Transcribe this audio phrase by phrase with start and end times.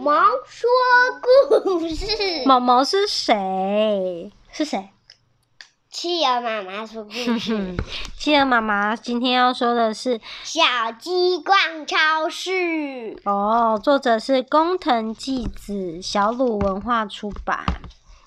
[0.00, 0.14] 毛
[0.46, 0.70] 说
[1.60, 2.06] 故事。
[2.46, 4.32] 毛毛是谁？
[4.50, 4.88] 是谁？
[5.90, 7.76] 企鹅妈妈说故事。
[8.16, 10.62] 企鹅妈妈今天要说的是《小
[10.98, 12.50] 鸡逛超市》。
[13.24, 17.66] 哦，作者是工藤纪子，小鲁文化出版。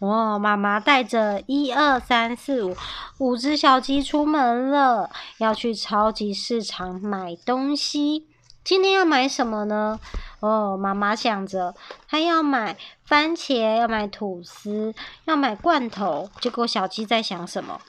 [0.00, 2.74] 哦，妈妈带着一二三四五
[3.18, 8.26] 五只小鸡出门了，要去超级市场买东西。
[8.64, 9.98] 今天要买什么呢？
[10.40, 11.74] 哦，妈妈想着，
[12.08, 16.30] 她要买番茄，要买吐司，要买罐头。
[16.40, 17.80] 结果小鸡在想什么？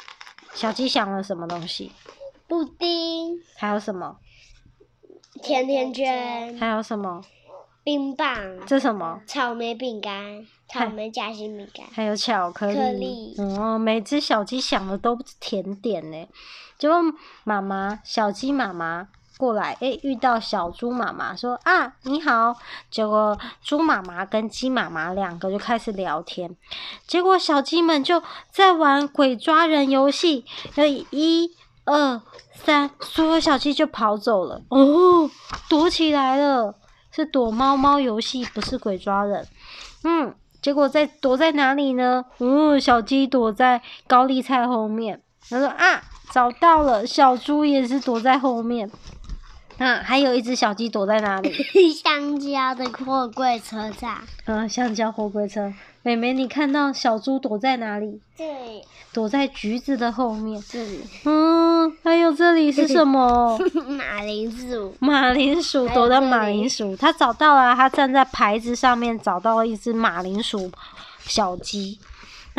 [0.53, 1.91] 小鸡想了什么东西？
[2.47, 3.39] 布丁。
[3.55, 4.17] 还有什么？
[5.43, 6.57] 甜甜圈。
[6.57, 7.21] 还有什么？
[7.83, 8.35] 冰棒。
[8.65, 9.21] 这什么？
[9.27, 10.45] 草莓饼干。
[10.67, 11.85] 草莓夹心饼干。
[11.93, 12.75] 还有巧克力。
[12.75, 13.35] 克力。
[13.37, 16.27] 哦，每只小鸡想的都是甜点呢。
[16.79, 16.97] 结果
[17.43, 19.09] 妈妈，小鸡妈妈。
[19.39, 22.53] 过来，诶，遇到小猪妈妈，说啊，你好。
[22.91, 26.53] 结果猪妈妈跟鸡妈妈两个就开始聊天。
[27.07, 30.43] 结果小鸡们就在玩鬼抓人游戏，
[30.75, 32.21] 所以一、二、
[32.53, 34.61] 三，所有小鸡就跑走了。
[34.67, 35.31] 哦，
[35.69, 36.75] 躲起来了，
[37.09, 39.47] 是躲猫猫游戏，不是鬼抓人。
[40.03, 42.25] 嗯，结果在躲在哪里呢？
[42.39, 45.21] 嗯，小鸡躲在高丽菜后面。
[45.49, 47.07] 他说啊，找到了。
[47.07, 48.91] 小猪也是躲在后面。
[49.79, 51.51] 嗯，还有一只小鸡躲在哪里？
[51.93, 54.21] 香蕉的货柜车上。
[54.45, 55.73] 嗯，香蕉货柜车。
[56.01, 58.21] 妹妹，你看到小猪躲在哪里？
[58.37, 58.81] 这里。
[59.11, 60.61] 躲在橘子的后面。
[60.69, 61.01] 这里。
[61.25, 63.57] 嗯，还有这里是什么？
[63.87, 64.93] 马铃薯。
[64.99, 70.71] 马铃薯躲在马铃薯，它找到了，它站在牌子上面找到了一只马铃薯
[71.21, 71.97] 小鸡。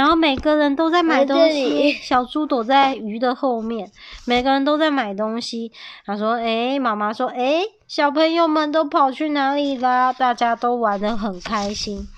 [0.01, 3.93] 然后每个人都在买东西，小猪躲在鱼的后面。
[4.25, 5.71] 每个人都在买东西。
[6.07, 10.11] 他说：“诶，妈妈说，诶，小朋友们都跑去哪里啦？
[10.11, 12.09] 大家都玩得很开心。”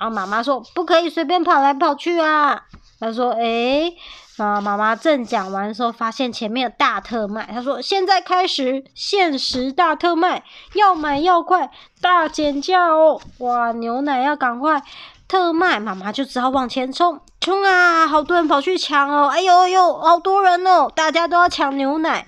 [0.00, 2.62] 然后妈妈说：“不可以随便跑来跑去啊。”
[2.98, 3.94] 他说：“诶，
[4.38, 7.46] 啊，妈妈正讲完的时候，发现前面有大特卖。
[7.52, 10.42] 他说：“现在开始限时大特卖，
[10.76, 11.70] 要买要快，
[12.00, 13.20] 大减价哦！
[13.40, 14.82] 哇，牛奶要赶快。”
[15.28, 18.06] 特卖，妈妈就只好往前冲，冲啊！
[18.06, 22.26] 好多人跑去抢哦，哎呦哎呦，好多人哦，大家都要抢牛奶。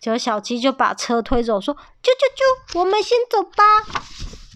[0.00, 3.64] 结果小鸡就把车推走，说：“啾啾啾，我们先走吧。”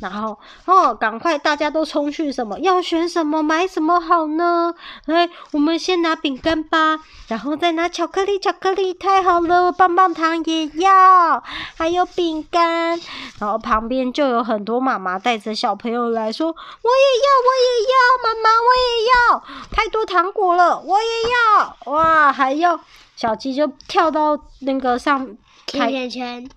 [0.00, 2.58] 然后哦，赶快大家都冲去什么？
[2.60, 3.42] 要选什么？
[3.42, 4.74] 买什么好呢？
[5.06, 8.38] 哎，我们先拿饼干吧，然后再拿巧克力。
[8.38, 11.42] 巧克力太好了，棒棒糖也要，
[11.76, 13.00] 还有饼干。
[13.40, 22.78] 然后旁边就有很多妈妈带着小朋友来说：“我也要，我也要，妈妈我也要，太多糖果了，我也要。”哇，还要
[23.16, 26.48] 小鸡就跳到那个上甜甜圈。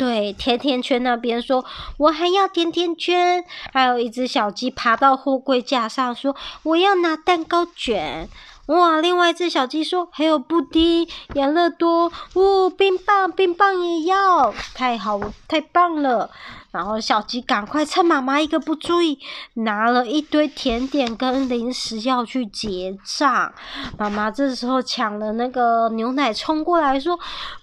[0.00, 1.62] 对，甜甜圈那边说，
[1.98, 3.44] 我还要甜甜圈。
[3.70, 8.26] 还有一只小鸡爬到货柜架上说，我要拿蛋糕卷。
[8.70, 16.30] 哇，另外一只小鸡说，还有布丁、养乐多，哦，冰棒，冰棒也要，太好，太棒了。
[16.70, 19.18] 然后小鸡赶快趁妈妈一个不注意，
[19.54, 23.52] 拿了一堆甜点跟零食要去结账。
[23.98, 27.16] 妈妈这时候抢了那个牛奶，冲过来说：“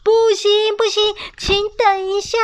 [0.04, 2.38] 不行不行，请等一下。”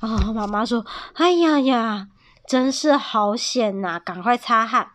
[0.00, 2.06] 啊，妈妈说：“哎呀呀，
[2.46, 4.92] 真是好险呐，赶快擦汗。”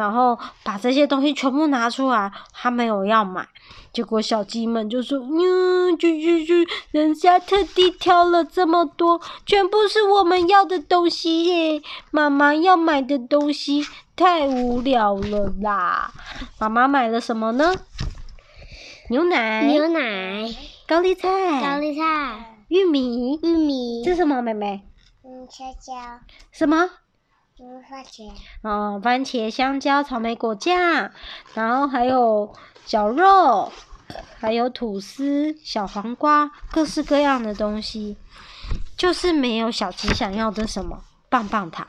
[0.00, 3.46] 然后把这些东西全部拿出来，他没有要买。
[3.92, 6.54] 结果小鸡们就说：“嗯，就就就，
[6.90, 11.82] 人家特地挑了这么多，全部是我们要的东西耶！
[12.10, 13.84] 妈妈要买的东西
[14.16, 16.10] 太无聊了啦。”
[16.58, 17.74] 妈妈买了什么呢？
[19.10, 20.48] 牛奶、牛奶、
[20.86, 21.28] 高丽菜、
[21.60, 24.02] 高丽菜、玉米、玉米。
[24.02, 24.82] 这是什么，妹妹？
[25.24, 25.92] 嗯，香蕉。
[26.52, 26.88] 什么？
[27.88, 28.30] 番茄
[28.62, 31.10] 哦，番茄、香蕉、草莓果酱，
[31.54, 32.54] 然后还有
[32.86, 33.70] 绞肉，
[34.38, 38.16] 还有吐司、小黄瓜，各式各样的东西，
[38.96, 41.86] 就是没有小鸡想要的什么棒棒糖。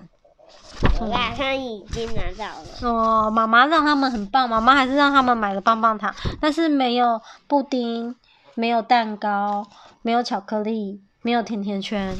[0.99, 2.65] 我马上已经拿到了。
[2.81, 8.15] 哦，妈妈让他们很棒，妈妈还是让他们买了棒棒糖，但是没有布丁，
[8.55, 9.65] 没有蛋糕，
[10.01, 12.17] 没有巧克力，没有甜甜圈。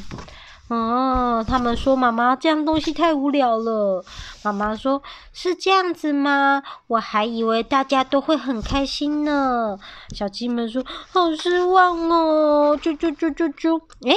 [0.72, 4.02] 哦，他们说妈妈这样东西太无聊了。
[4.42, 5.02] 妈妈说
[5.34, 6.62] ：“是这样子吗？
[6.86, 9.78] 我还以为大家都会很开心呢。”
[10.16, 10.82] 小鸡们说
[11.12, 13.80] ：“好失望哦！”啾啾啾啾啾。
[14.08, 14.16] 诶，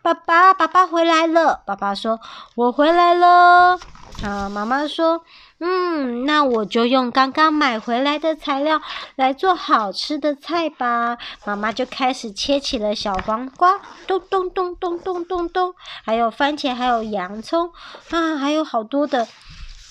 [0.00, 1.60] 爸爸，爸爸回来了。
[1.66, 2.18] 爸爸说
[2.56, 3.78] ：“我回来了。”
[4.24, 5.22] 啊，妈妈说
[5.62, 8.80] ：“嗯，那我就用刚刚买回来的材料
[9.16, 11.18] 来做好吃的菜吧。
[11.44, 17.70] 妈妈就开始切起了小黄瓜，咚咚咚咚咚咚咚，还有番茄，还有洋葱
[18.10, 19.28] 啊，还有好多的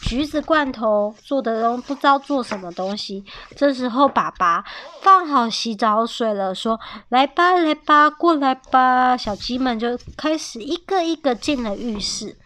[0.01, 3.23] 橘子罐头做的都不知道做什么东西。
[3.55, 4.65] 这时候，爸爸
[5.03, 6.79] 放好洗澡水了，说
[7.09, 12.37] ：“来吧，来吧，过来吧。”小鸡们就开始一个一个进了浴室。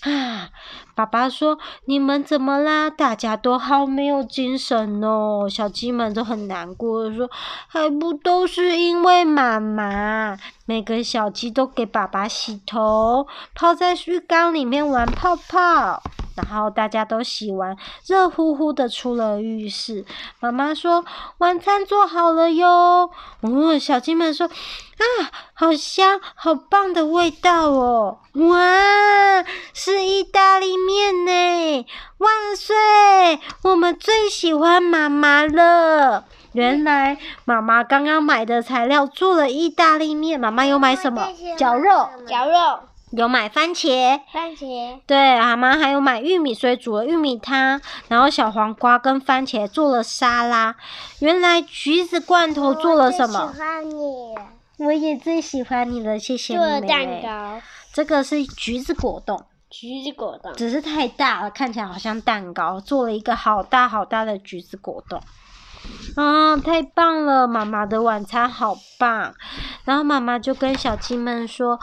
[0.00, 0.50] 啊！
[0.94, 2.88] 爸爸说：“你们怎么啦？
[2.88, 7.28] 大家都好没有精神哦。”小鸡们都很难过，说
[7.66, 16.02] ：“还不都是因为妈妈。”每个小鸡都给爸爸洗头，泡在浴缸里面玩泡泡。
[16.36, 17.76] 然后大家都洗完，
[18.06, 20.04] 热乎乎的出了浴室。
[20.40, 21.04] 妈妈说
[21.38, 23.08] ：“晚餐做好了哟。”
[23.42, 24.48] 哦，小鸡们说
[24.98, 28.18] ：“啊，好香，好棒的味道哦！
[28.32, 31.86] 哇，是意大利面呢！
[32.18, 32.76] 万岁，
[33.62, 40.38] 我们最喜欢妈妈了。”原来妈妈刚刚买的材料做了意大利面。
[40.38, 41.26] 妈妈有买什么？
[41.56, 42.80] 绞肉，绞肉。
[43.10, 50.74] 有买番茄，番茄，对，妈妈还有买玉米，所以煮了玉米汤，然后小黄瓜跟番茄做了沙拉。
[51.20, 53.46] 原来橘子罐头做了什么？
[53.46, 54.34] 我喜欢你，
[54.78, 56.58] 我也最喜欢你了，谢谢你。
[56.58, 57.60] 做了蛋糕，
[57.92, 59.44] 这个是橘子果冻，
[59.76, 65.20] 橘子果冻，只是太大了，看起来好像蛋糕，做了一个好大好大的橘子果冻。
[66.14, 67.48] 啊，太棒了！
[67.48, 69.34] 妈妈的晚餐好棒。
[69.84, 71.80] 然后妈妈就跟小鸡们说。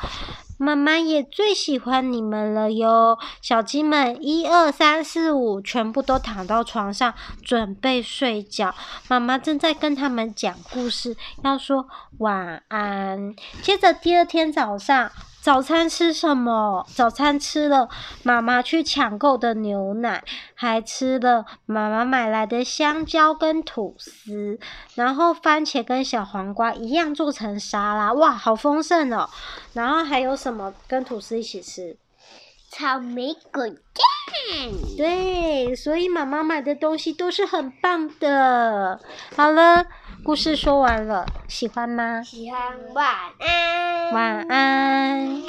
[0.58, 7.12] 妈妈也最喜欢你们了哟，小鸡们，一二三四五，全部都躺到床上
[7.44, 8.74] 准备睡觉。
[9.08, 11.88] 妈妈正在跟他们讲故事，要说
[12.20, 13.34] 晚安。
[13.64, 15.12] 接着第二天早上。
[15.42, 16.86] 早餐吃什么？
[16.94, 17.90] 早餐吃了
[18.22, 20.24] 妈妈去抢购的牛奶，
[20.54, 24.60] 还吃了妈妈买来的香蕉跟吐司，
[24.94, 29.28] 然后番茄跟小黄瓜一样做成沙拉，哇，好丰盛哦！
[29.74, 31.98] 然后还有什么跟吐司一起吃？
[32.70, 33.78] 草莓果酱。
[34.96, 39.00] 对，所以妈妈买的东西都是很棒的。
[39.36, 39.86] 好了，
[40.24, 42.22] 故事说完了，喜欢吗？
[42.24, 42.62] 喜欢，
[42.94, 43.08] 晚
[43.40, 44.14] 安。
[44.14, 45.40] 晚安。